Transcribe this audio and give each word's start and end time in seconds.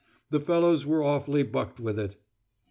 The 0.31 0.39
fellows 0.39 0.83
were 0.83 1.03
awfully 1.03 1.43
bucked 1.43 1.79
with 1.79 1.99
it." 1.99 2.15